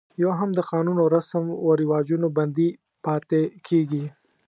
یو 0.21 0.31
هم 0.39 0.49
د 0.57 0.59
قانون 0.71 0.97
او 1.03 1.07
رسم 1.17 1.43
و 1.65 1.67
رواجونو 1.81 2.27
بندي 2.37 2.69
پاتې 3.05 3.41
کېږي. 3.67 4.05